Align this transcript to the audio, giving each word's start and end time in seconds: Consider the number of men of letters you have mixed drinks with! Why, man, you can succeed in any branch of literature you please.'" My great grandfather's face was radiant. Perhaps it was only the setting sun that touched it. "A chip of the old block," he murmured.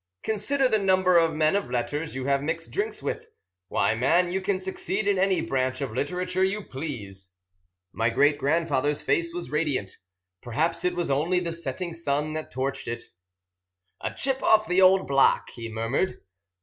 Consider 0.23 0.67
the 0.67 0.79
number 0.79 1.19
of 1.19 1.35
men 1.35 1.55
of 1.55 1.69
letters 1.69 2.15
you 2.15 2.25
have 2.25 2.41
mixed 2.41 2.71
drinks 2.71 3.03
with! 3.03 3.27
Why, 3.67 3.93
man, 3.93 4.31
you 4.31 4.41
can 4.41 4.59
succeed 4.59 5.07
in 5.07 5.19
any 5.19 5.41
branch 5.41 5.79
of 5.79 5.91
literature 5.93 6.43
you 6.43 6.63
please.'" 6.63 7.35
My 7.91 8.09
great 8.09 8.39
grandfather's 8.39 9.03
face 9.03 9.31
was 9.31 9.51
radiant. 9.51 9.97
Perhaps 10.41 10.83
it 10.83 10.95
was 10.95 11.11
only 11.11 11.39
the 11.39 11.53
setting 11.53 11.93
sun 11.93 12.33
that 12.33 12.49
touched 12.49 12.87
it. 12.87 13.03
"A 14.03 14.11
chip 14.11 14.41
of 14.41 14.67
the 14.67 14.81
old 14.81 15.05
block," 15.05 15.51
he 15.51 15.69
murmured. 15.69 16.19